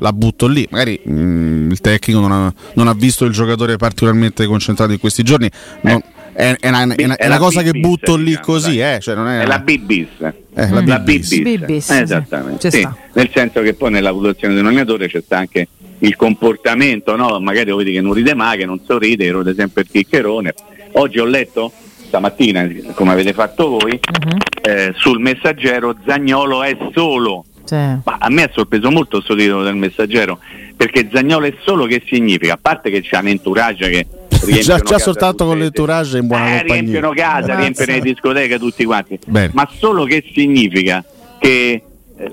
[0.00, 0.66] La butto lì.
[0.70, 4.98] Magari mh, mm, il tecnico non ha, non ha, visto il giocatore particolarmente concentrato in
[4.98, 5.48] questi giorni.
[5.82, 8.80] Non, eh è, è, una, è, una, è una cosa che butto lì diciamo, così,
[8.80, 8.98] eh?
[9.00, 10.08] cioè non è, la B-bis.
[10.20, 11.04] Eh, la mm.
[11.04, 11.40] B-bis.
[11.42, 11.90] B-bis.
[11.90, 12.72] Esattamente.
[12.72, 12.86] Sì.
[13.12, 17.38] Nel senso che poi nella valutazione denominatore c'è sta anche il comportamento, no?
[17.40, 20.54] magari lo vedi che non ride mai, che non sorride, rode sempre il chiccherone.
[20.92, 21.72] Oggi ho letto
[22.06, 24.36] stamattina, come avete fatto voi, uh-huh.
[24.62, 27.44] eh, sul messaggero Zagnolo è solo.
[27.64, 27.76] Sì.
[27.76, 30.38] Ma a me ha sorpreso molto questo titolo del messaggero,
[30.76, 34.06] perché Zagnolo è solo che significa, a parte che c'è un entourage che
[34.62, 37.56] già, già soltanto con l'entourage in buona eh, compagnia riempiono casa, Grazie.
[37.56, 39.50] riempiono le discoteche tutti quanti Bene.
[39.54, 41.04] ma solo che significa
[41.38, 41.82] che,
[42.16, 42.32] eh,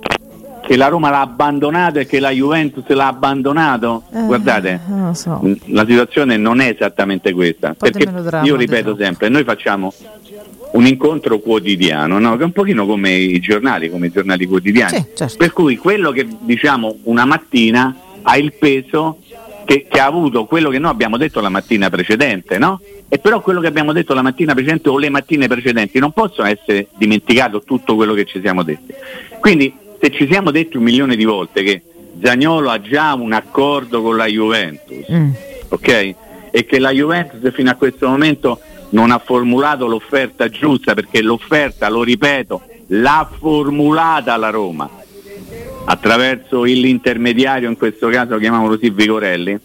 [0.62, 4.80] che, la Roma l'ha abbandonato e che la Juventus l'ha abbandonato eh, guardate
[5.14, 5.42] so.
[5.66, 9.94] la situazione non è esattamente questa perché dramma, io ripeto sempre noi facciamo
[10.72, 12.36] un incontro quotidiano, no?
[12.36, 14.96] che è un pochino come i giornali, come i giornali quotidiani.
[14.96, 15.36] Sì, certo.
[15.38, 19.18] Per cui quello che diciamo una mattina ha il peso
[19.66, 22.80] che, che, ha avuto quello che noi abbiamo detto la mattina precedente, no?
[23.08, 26.48] E però quello che abbiamo detto la mattina precedente o le mattine precedenti non possono
[26.48, 28.94] essere dimenticato tutto quello che ci siamo detti.
[29.40, 31.84] Quindi se ci siamo detti un milione di volte che
[32.20, 35.32] Zagnolo ha già un accordo con la Juventus, mm.
[35.70, 36.16] ok?
[36.50, 38.60] E che la Juventus fino a questo momento
[38.90, 44.90] non ha formulato l'offerta giusta perché l'offerta, lo ripeto, l'ha formulata la Roma
[45.86, 49.60] attraverso l'intermediario, in questo caso chiamiamolo così Vigorelli,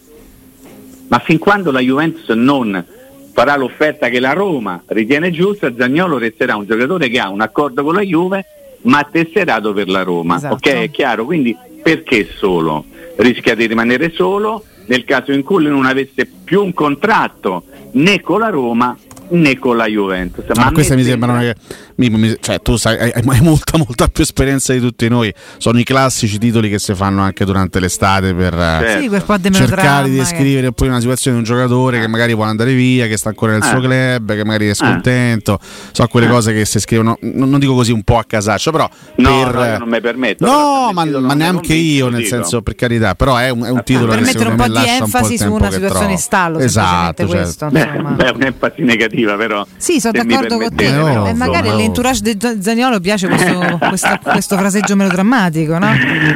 [1.08, 2.84] ma fin quando la Juventus non
[3.32, 7.82] farà l'offerta che la Roma ritiene giusta, Zagnolo resterà un giocatore che ha un accordo
[7.82, 8.44] con la Juve,
[8.86, 10.36] ma tesserato per la Roma.
[10.36, 10.54] Esatto.
[10.54, 11.24] Ok, è chiaro?
[11.24, 12.84] Quindi perché solo?
[13.16, 18.40] Rischia di rimanere solo nel caso in cui non avesse più un contratto né con
[18.40, 18.96] la Roma
[19.30, 20.44] né con la Juventus.
[20.54, 21.54] Ma, ma questa mi sembra una,
[21.96, 25.32] mi, cioè, tu sai, hai, hai, molta, molta più esperienza di tutti noi.
[25.56, 29.00] Sono i classici titoli che si fanno anche durante l'estate per, certo.
[29.00, 32.74] sì, per cercare di descrivere poi una situazione di un giocatore che magari vuole andare
[32.74, 33.66] via, che sta ancora nel eh.
[33.66, 35.58] suo club, che magari è scontento.
[35.60, 35.66] Eh.
[35.92, 36.30] So quelle eh.
[36.30, 38.88] cose che si scrivono, non, non, dico così un po' a casaccio, però.
[39.16, 40.44] No, per, no non mi permetto.
[40.44, 42.42] No, ma, ma neanche io, nel titolo.
[42.42, 44.86] senso, per carità, però è un, è un titolo per che mettere un po' di
[44.86, 46.58] enfasi su una situazione in stallo.
[46.58, 48.14] Esatto, questo, certo.
[48.14, 49.66] Beh, è un'enfasi negativa, però.
[49.76, 50.90] Sì, sono d'accordo con te.
[50.90, 51.76] No, magari no.
[51.76, 55.88] l'entourage di Zagnolo piace questo, questo, questo, fraseggio melodrammatico, no?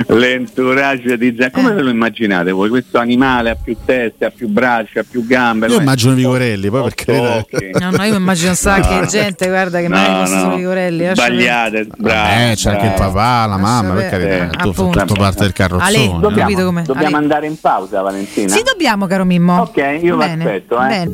[0.08, 1.50] L'entourage di Zagnolo.
[1.52, 1.74] Come eh.
[1.74, 2.68] ve lo immaginate voi?
[2.68, 5.66] Questo animale ha più teste, ha più braccia, ha più gambe?
[5.66, 7.40] Io immagino Vigorelli, poi perché.
[7.78, 11.08] No, no, io immagino un sacco di gente, guarda che no, no, sono Vigorelli.
[11.12, 12.50] Sbagliate, bravo.
[12.50, 15.88] Eh, c'è anche il papà, la mamma, per carità, eh, tutto, tutto parte del carrozzone.
[15.88, 18.48] Ale, dobbiamo, dobbiamo andare in pausa, Valentina?
[18.48, 19.60] Sì, dobbiamo, caro Mimmo.
[19.60, 20.80] Ok, io vi aspetto.
[20.82, 21.08] Eh.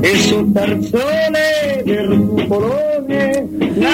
[0.00, 1.07] E sul tarzone
[1.84, 3.48] del cupolone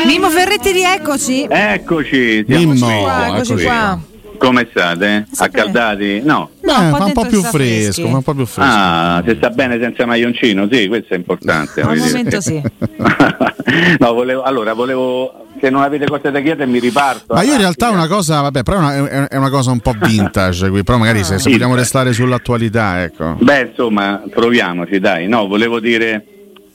[0.07, 1.47] Mimmo Ferretti, rieccoci.
[1.49, 4.01] Eccoci, siamo Mimmo, qua, eccoci qua.
[4.39, 5.27] Come state?
[5.37, 6.21] Accaldati?
[6.25, 6.51] No.
[6.61, 8.71] No, eh, un, po un po' più fresco, un po' più fresco.
[8.71, 11.81] Ah, se sta bene senza maglioncino, sì, questo è importante.
[11.83, 12.61] Al momento sì.
[13.99, 17.35] no, volevo, allora, volevo, se non avete cose da chiedere mi riparto.
[17.35, 19.95] Ma io in realtà una cosa, vabbè, però è una, è una cosa un po'
[19.97, 23.37] vintage qui, però magari se, se vogliamo restare sull'attualità, ecco.
[23.39, 25.29] Beh, insomma, proviamoci, dai.
[25.29, 26.34] No, volevo dire,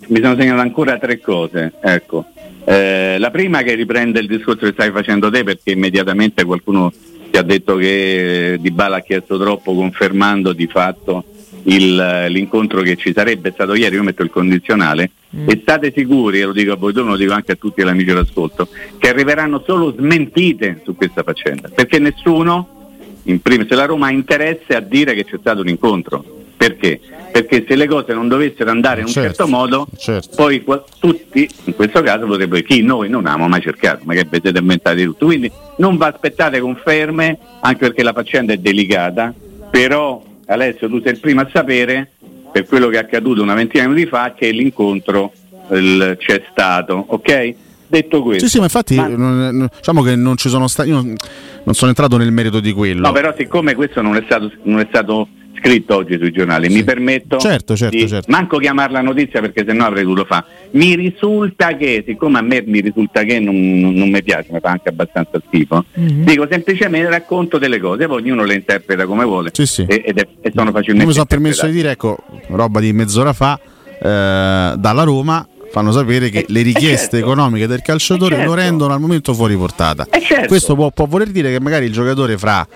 [0.10, 2.26] mi sono segnato ancora tre cose, ecco.
[2.66, 6.92] Eh, la prima che riprende il discorso che stai facendo te perché immediatamente qualcuno
[7.32, 11.24] ti ha detto che Di Bala ha chiesto troppo confermando di fatto
[11.64, 15.50] il, l'incontro che ci sarebbe stato ieri, io metto il condizionale mm.
[15.50, 17.88] e state sicuri, e lo dico a voi due, lo dico anche a tutti gli
[17.88, 18.68] amici d'ascolto,
[18.98, 24.76] che arriveranno solo smentite su questa faccenda, perché nessuno, in primis la Roma, ha interesse
[24.76, 27.00] a dire che c'è stato un incontro perché?
[27.32, 30.36] Perché se le cose non dovessero andare in un certo, certo modo, certo.
[30.36, 30.62] poi
[31.00, 35.06] tutti, in questo caso potrebbero, chi noi non abbiamo mai cercato, ma che siete inventati
[35.06, 35.26] tutto.
[35.26, 39.34] Quindi non va aspettate conferme, anche perché la faccenda è delicata,
[39.72, 42.12] però Alessio tu sei il primo a sapere,
[42.52, 45.32] per quello che è accaduto una ventina di minuti fa, che l'incontro
[45.72, 47.54] il, c'è stato, ok?
[47.88, 49.08] Detto questo, sì, sì, ma infatti ma...
[49.08, 50.90] Non, diciamo che non ci sono stati.
[50.90, 53.08] Io non sono entrato nel merito di quello.
[53.08, 56.70] No, però siccome questo non è stato, non è stato scritto oggi sui giornali.
[56.70, 56.76] Sì.
[56.76, 58.32] Mi permetto certo, certo, di certo.
[58.32, 60.46] manco chiamarla notizia perché sennò avrei dovuto fare.
[60.72, 64.60] Mi risulta che, siccome a me mi risulta che non, non, non mi piace, mi
[64.60, 66.24] fa anche abbastanza schifo, mm-hmm.
[66.24, 69.86] dico semplicemente racconto delle cose, poi ognuno le interpreta come vuole sì, sì.
[69.88, 71.06] E, ed è, e sono facilmente.
[71.06, 73.60] Mi sono permesso di dire, ecco, roba di mezz'ora fa,
[74.02, 77.18] eh, dalla Roma fanno sapere che eh, le richieste certo.
[77.18, 78.50] economiche del calciatore certo.
[78.50, 80.08] lo rendono al momento fuori portata.
[80.20, 80.48] Certo.
[80.48, 82.68] Questo può, può, voler dire che magari il giocatore fra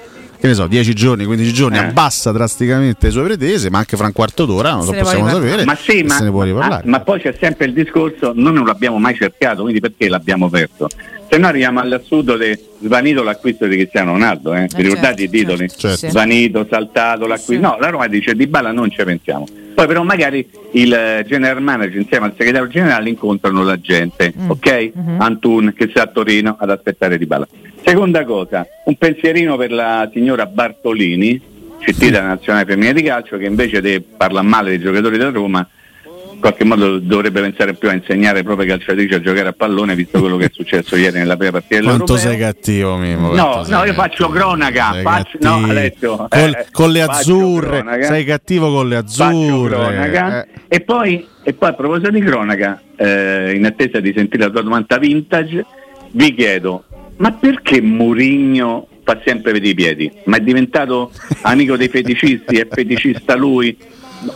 [0.43, 1.85] che ne so, 10 giorni, 15 giorni eh.
[1.85, 5.63] abbassa drasticamente le sue pretese, ma anche fra un quarto d'ora non lo possiamo sapere.
[5.63, 9.61] Ma sì, ma, ah, ma, poi c'è sempre il discorso, noi non l'abbiamo mai cercato,
[9.61, 10.89] quindi perché l'abbiamo perso?
[11.33, 14.67] Se no arriviamo all'assurdo di svanito l'acquisto di Cristiano Ronaldo, eh?
[14.67, 15.67] vi eh ricordate certo, i titoli?
[15.67, 16.09] Certo.
[16.09, 17.59] Svanito, saltato l'acquisto.
[17.59, 19.47] No, la Roma dice di Bala non ci pensiamo.
[19.73, 24.49] Poi però magari il eh, general manager insieme al segretario generale incontrano la gente, mm.
[24.51, 24.91] ok?
[24.95, 25.21] Mm-hmm.
[25.21, 27.47] Antun che sta a Torino ad aspettare di Bala.
[27.83, 31.41] Seconda cosa, un pensierino per la signora Bartolini,
[31.79, 35.67] CT della Nazionale Femminile di Calcio, che invece di parlare male dei giocatori da Roma
[36.43, 40.19] qualche modo dovrebbe pensare più a insegnare ai propri calciatrici a giocare a pallone visto
[40.19, 43.93] quello che è successo ieri nella prima partita quanto sei cattivo Mimo no, no io
[43.93, 48.95] faccio cronaca faccio, no, Alessio, Col, eh, con le azzurre cronaca, sei cattivo con le
[48.97, 50.75] azzurre eh.
[50.75, 54.63] e, poi, e poi a proposito di cronaca eh, in attesa di sentire la tua
[54.63, 55.65] domanda vintage
[56.11, 56.83] vi chiedo
[57.17, 60.11] ma perché Murigno fa sempre vedere i piedi?
[60.25, 61.11] Ma è diventato
[61.43, 62.57] amico dei feticisti?
[62.57, 63.77] È feticista lui?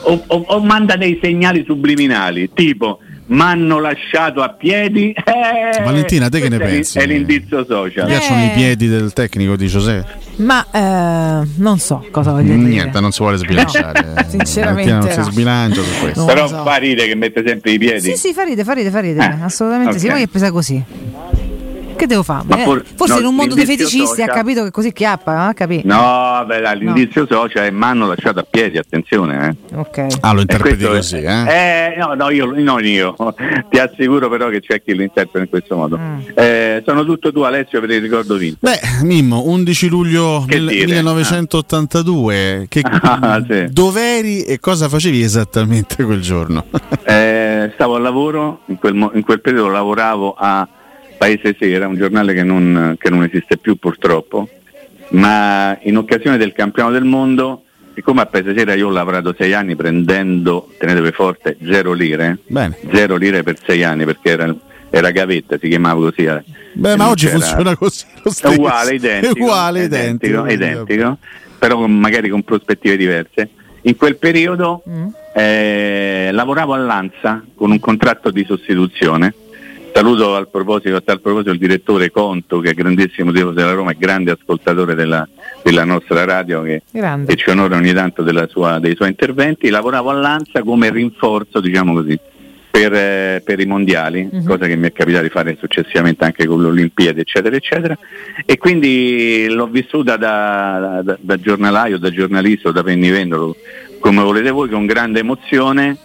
[0.01, 5.11] O, o, o manda dei segnali subliminali, tipo mi hanno lasciato a piedi.
[5.11, 6.97] Eh, Valentina, te che ne pensi?
[6.97, 8.05] È l'indizio social.
[8.05, 8.45] Mi piacciono eh.
[8.45, 10.05] i piedi del tecnico di José?
[10.37, 12.69] Ma eh, non so cosa voglio dire.
[12.69, 14.13] Niente, non si vuole sbilanciare.
[14.15, 14.91] no, sinceramente.
[14.91, 15.11] non no.
[15.11, 16.19] si sbilancia su questo.
[16.19, 16.63] Non Però so.
[16.63, 17.99] fa ride che mette sempre i piedi.
[17.99, 19.21] Sì, sì, fa ride, fa ride, fa ride.
[19.21, 20.01] Eh, assolutamente okay.
[20.01, 20.07] sì.
[20.07, 20.83] Poi è presa così.
[21.97, 22.45] Che devo fare?
[22.49, 24.29] Eh, for- forse no, in un mondo dei feticisti social...
[24.29, 25.87] ha capito che così chiappa, ha capito?
[25.87, 27.27] No, beh, dai, l'indizio no.
[27.27, 29.57] social è mano lasciato a piedi, attenzione.
[29.71, 29.75] Eh.
[29.75, 30.05] Ok.
[30.19, 31.47] Ah, lo interpreti così, eh?
[31.47, 31.95] eh?
[31.97, 33.15] No, no, io, non io.
[33.69, 35.97] Ti assicuro però che c'è chi lo interpreta in questo modo.
[35.97, 36.19] Mm.
[36.35, 38.59] Eh, sono tutto tu Alessio per il ricordo vinto.
[38.61, 43.69] Beh, Mimmo, 11 luglio del 1982, che, ah, sì.
[43.71, 46.65] dov'eri e cosa facevi esattamente quel giorno?
[47.03, 50.67] Eh, stavo al lavoro, in quel, in quel periodo lavoravo a
[51.17, 54.47] Paese Sera, un giornale che non, che non, esiste più purtroppo,
[55.09, 59.53] ma in occasione del campionato del mondo, siccome a Paese Sera io ho lavorato sei
[59.53, 62.77] anni prendendo, tenetevi forte, zero lire, Bene.
[62.91, 64.55] zero lire per sei anni perché era,
[64.89, 66.23] era gavetta, si chiamava così.
[66.23, 66.43] Eh.
[66.73, 68.05] Beh, ma oggi funziona così.
[68.21, 68.53] Lo stesso.
[68.53, 69.35] È uguale, identico.
[69.35, 70.45] È uguale, identico.
[70.45, 71.17] identico, identico
[71.57, 73.49] però con, magari con prospettive diverse.
[73.81, 75.07] In quel periodo mm.
[75.33, 79.33] eh, lavoravo all'Anza con un contratto di sostituzione
[79.97, 83.93] Saluto al proposito, a tal proposito il direttore Conto, che è grandissimo tifoso della Roma
[83.93, 85.27] e grande ascoltatore della,
[85.63, 89.69] della nostra radio, che, che, ci onora ogni tanto sua, dei suoi interventi.
[89.69, 92.15] Lavoravo all'Anza come rinforzo, diciamo così,
[92.69, 94.43] per, eh, per i mondiali, uh-huh.
[94.43, 97.97] cosa che mi è capitato di fare successivamente anche con le Olimpiadi, eccetera, eccetera.
[98.45, 103.55] E quindi l'ho vissuta da, da, da giornalaio, da giornalista, da pennivendolo,
[103.99, 105.97] come volete voi, con grande emozione,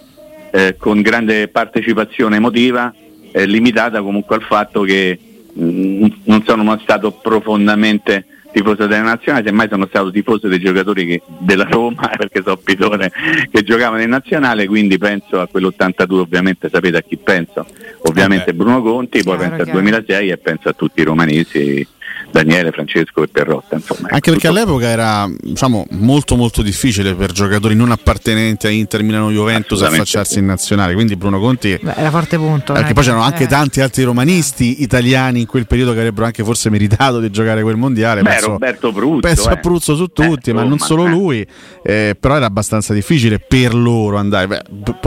[0.50, 2.94] eh, con grande partecipazione emotiva
[3.32, 5.18] eh, limitata comunque al fatto che
[5.52, 10.60] mh, mm, non sono mai stato profondamente tifoso della nazionale, semmai sono stato tifoso dei
[10.60, 13.10] giocatori che, della Roma, perché so Pitone
[13.50, 17.66] che giocavano in nazionale, quindi penso a quell'82, ovviamente sapete a chi penso,
[18.02, 18.54] ovviamente okay.
[18.54, 19.78] Bruno Conti, poi chiaro, penso chiaro.
[19.78, 21.86] al 2006 e penso a tutti i romanesi
[22.32, 23.76] Daniele, Francesco e Perrotta.
[23.76, 24.60] Insomma, Anche perché tutto...
[24.60, 30.38] all'epoca era diciamo, molto molto difficile per giocatori non appartenenti a Inter, Milano, Juventus affacciarsi
[30.38, 32.72] in nazionale, quindi Bruno Conti Beh, era forte punto.
[32.72, 32.94] Perché eh.
[32.94, 33.48] poi c'erano anche eh.
[33.48, 37.76] tanti altri romanisti italiani in quel periodo che avrebbero anche forse meritato di giocare quel
[37.76, 38.22] mondiale.
[38.22, 39.20] Beh, penso, Roberto Pruzzo.
[39.20, 39.52] Penso eh.
[39.52, 41.46] a Pruzzo su tutti, eh, ma non solo lui,
[41.82, 44.46] eh, però era abbastanza difficile per loro andare.
[44.46, 44.62] Beh,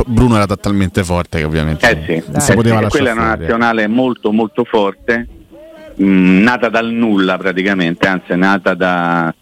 [0.06, 2.32] Bruno era talmente forte che ovviamente eh sì.
[2.32, 2.90] non si poteva lasciare.
[2.90, 5.28] Quella è una nazionale molto molto forte
[5.96, 9.34] mh, mm, nata dal nulla praticamente, anzi è nata da,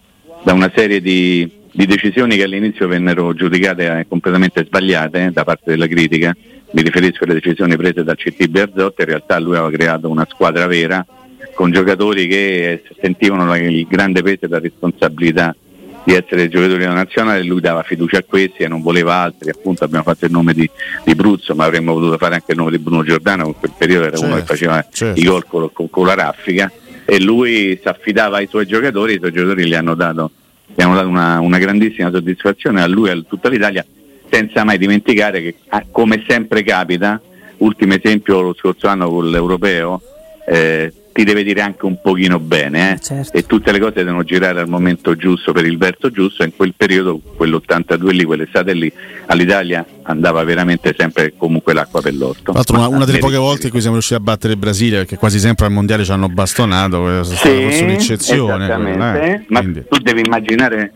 [0.44, 5.44] da una serie di, di, decisioni che all'inizio vennero giudicate eh, completamente sbagliate eh, da
[5.44, 6.36] parte della critica.
[6.72, 10.66] Mi riferisco alle decisioni prese dal CT Berzotti, in realtà lui aveva creato una squadra
[10.66, 11.06] vera
[11.54, 15.56] con giocatori che sentivano il grande peso e la responsabilità
[16.04, 19.84] di essere giocatore della nazionale, lui dava fiducia a questi e non voleva altri, appunto
[19.84, 20.70] abbiamo fatto il nome di,
[21.04, 24.06] di Bruzzo, ma avremmo potuto fare anche il nome di Bruno Giordano, in quel periodo
[24.06, 25.20] era certo, uno che certo, faceva certo.
[25.20, 26.72] i gol con, con, con, la raffica
[27.06, 30.32] e lui si affidava ai suoi giocatori, i suoi giocatori gli hanno dato,
[30.74, 33.86] gli hanno dato una, una, grandissima soddisfazione a lui e a tutta l'Italia,
[34.30, 37.22] senza mai dimenticare che ah, come sempre capita,
[37.58, 40.02] ultimo esempio lo scorso anno con l'Europeo,
[40.46, 42.99] eh, ti deve dire anche un pochino bene eh?
[42.99, 43.38] certo.
[43.38, 46.56] e tutte le cose devono girare al momento giusto per il verso giusto e in
[46.56, 48.91] quel periodo, quell'82 lì, quell'estate lì,
[49.28, 52.52] all'italia andava veramente sempre comunque l'acqua per l'orto.
[52.52, 54.97] Tra l'altro una, una delle poche volte in cui siamo riusciti a battere il Brasile
[54.97, 57.39] perché quasi sempre al mondiale ci hanno bastonato, è stata
[57.71, 58.65] sì, un'eccezione.
[58.65, 59.45] Eh?
[59.49, 59.84] Ma Quindi.
[59.88, 60.93] tu devi immaginare,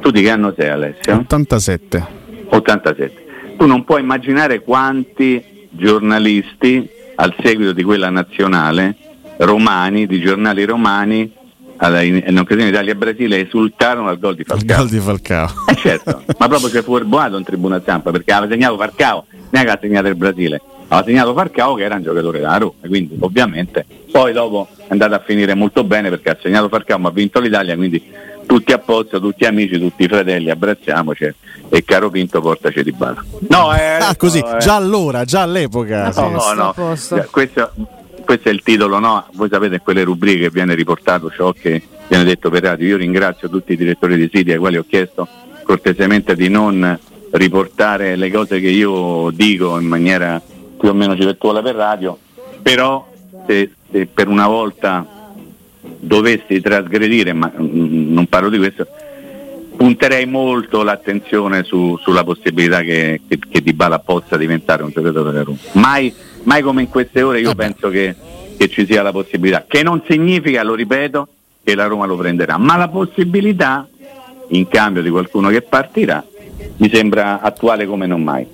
[0.00, 1.16] tu di che anno sei Alessio?
[1.16, 2.06] 87.
[2.50, 3.26] 87.
[3.58, 9.07] Tu non puoi immaginare quanti giornalisti al seguito di quella nazionale
[9.38, 11.32] romani, di giornali romani,
[11.80, 14.78] in occasione Italia-Brasile esultarono al gol di Falcao.
[14.78, 15.48] Gol di Falcao.
[15.68, 19.70] Eh certo, ma proprio si fu erboato in tribuna stampa perché aveva segnato Falcao, neanche
[19.70, 23.86] ha segnato il Brasile, aveva segnato Falcao che era un giocatore da Roma, quindi ovviamente
[24.10, 27.38] poi dopo è andato a finire molto bene perché ha segnato Falcao ma ha vinto
[27.38, 28.02] l'Italia, quindi
[28.44, 31.34] tutti a posto, tutti amici, tutti fratelli, abbracciamoci
[31.68, 33.22] e caro Pinto portaci di bala.
[33.48, 34.58] No, eh, ah, così, no, eh.
[34.58, 36.06] già allora, già all'epoca.
[36.06, 36.20] No, sì.
[36.20, 36.74] no, no.
[37.30, 37.72] Questo,
[38.28, 39.24] questo, è il titolo, no?
[39.32, 42.88] Voi sapete in quelle rubriche viene riportato ciò che viene detto per radio.
[42.88, 45.26] Io ringrazio tutti i direttori di siti ai quali ho chiesto
[45.62, 46.98] cortesemente di non
[47.30, 50.42] riportare le cose che io dico in maniera
[50.78, 52.18] più o meno civettuola per radio,
[52.60, 53.08] però
[53.46, 55.06] se, se per una volta
[55.80, 58.86] dovessi trasgredire, ma mm, non parlo di questo,
[59.74, 65.32] punterei molto l'attenzione su, sulla possibilità che, che, che Di Bala possa diventare un giocatore
[65.32, 65.58] da Roma.
[65.72, 66.12] Mai,
[66.48, 68.14] mai come in queste ore io penso che,
[68.56, 71.28] che ci sia la possibilità, che non significa, lo ripeto,
[71.62, 73.86] che la Roma lo prenderà, ma la possibilità,
[74.48, 76.24] in cambio di qualcuno che partirà,
[76.78, 78.46] mi sembra attuale come non mai.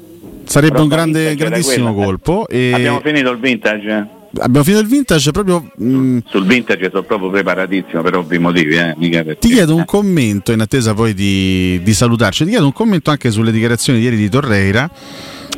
[0.42, 2.48] Sarebbe Però un grande, grandissimo colpo.
[2.48, 2.72] E...
[2.74, 4.08] Abbiamo finito il vintage?
[4.36, 8.74] abbiamo finito il vintage proprio mh, mm, sul vintage sono proprio preparatissimo per ovvi motivi
[8.74, 12.72] eh, perché, ti chiedo un commento in attesa poi di, di, salutarci ti chiedo un
[12.72, 14.90] commento anche sulle dichiarazioni di ieri di Torreira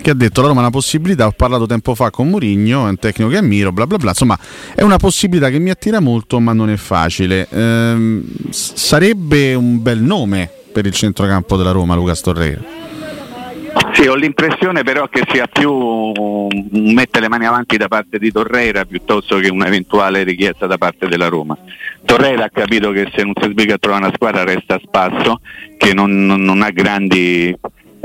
[0.07, 2.91] che ha detto la Roma è una possibilità ho parlato tempo fa con Murigno è
[2.91, 4.11] un tecnico che ammiro bla bla bla.
[4.11, 4.39] Insomma
[4.73, 7.49] è una possibilità che mi attira molto ma non è facile.
[7.51, 12.63] Ehm, sarebbe un bel nome per il centrocampo della Roma Lucas Torreira?
[13.95, 18.31] Sì, ho l'impressione però che sia più un mette le mani avanti da parte di
[18.31, 21.59] Torreira piuttosto che un'eventuale richiesta da parte della Roma.
[22.05, 25.41] Torreira ha capito che se non si sbriga a trovare una squadra resta a spasso,
[25.77, 27.53] che non, non, non ha grandi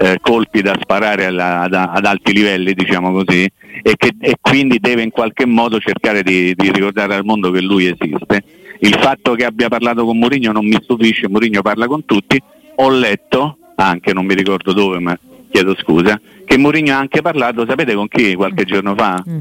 [0.01, 3.43] eh, colpi da sparare alla, ad, ad, alti livelli, diciamo così,
[3.83, 7.61] e, che, e quindi deve in qualche modo cercare di, di, ricordare al mondo che
[7.61, 8.43] lui esiste.
[8.79, 12.41] Il fatto che abbia parlato con Mourinho non mi stupisce, Mourinho parla con tutti,
[12.77, 15.17] ho letto, anche non mi ricordo dove, ma
[15.51, 19.23] chiedo scusa, che Mourinho ha anche parlato, sapete con chi qualche giorno fa?
[19.29, 19.39] Mm.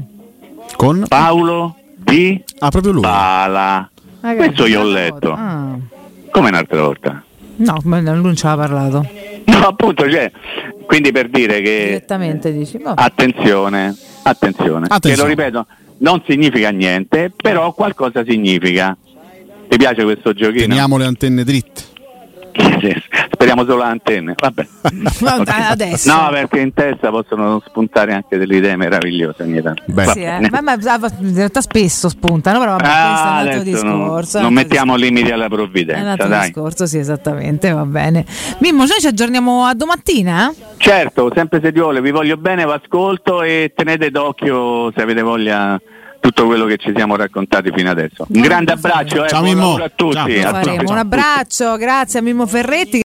[0.75, 1.05] Con?
[1.07, 3.01] Paolo di ah, proprio lui.
[3.01, 3.89] Pala.
[4.21, 5.33] Ah, Questo io ho letto.
[5.33, 5.75] Ah.
[6.29, 7.23] Come un'altra volta?
[7.63, 9.07] No, lui non ci ha parlato.
[9.45, 10.31] No, appunto, cioè,
[10.85, 11.85] quindi per dire che...
[11.85, 12.77] Direttamente dici.
[12.77, 12.93] No.
[12.95, 15.15] Attenzione, attenzione, attenzione.
[15.15, 15.65] Che lo ripeto,
[15.99, 18.95] non significa niente, però qualcosa significa.
[19.67, 20.67] Ti piace questo giochino?
[20.67, 21.83] Teniamo le antenne dritte.
[23.31, 24.35] Speriamo solo antenne.
[24.37, 24.67] Vabbè.
[25.71, 26.13] Adesso.
[26.13, 29.83] No, perché in testa possono spuntare anche delle idee meravigliose ogni tanto.
[30.11, 30.49] Sì, eh.
[30.49, 34.37] ma, ma, in realtà spesso spuntano, però vabbè, ah, questo è un altro discorso.
[34.37, 36.01] Non, non mettiamo limiti alla provvidenza.
[36.01, 36.45] È un altro dai.
[36.47, 38.25] discorso, sì, esattamente, va bene.
[38.59, 40.53] Mimmo, noi ci aggiorniamo a domattina?
[40.77, 45.21] Certo, sempre se ti vuole, vi voglio bene, vi ascolto e tenete d'occhio se avete
[45.21, 45.79] voglia
[46.21, 48.27] tutto quello che ci siamo raccontati fino adesso.
[48.29, 49.75] Un grande abbraccio, eh, Ciao, Mimmo.
[49.75, 50.13] a tutti.
[50.13, 50.55] Ciao.
[50.55, 50.85] A tutti.
[50.85, 52.99] Un abbraccio, grazie a Mimmo Ferretti.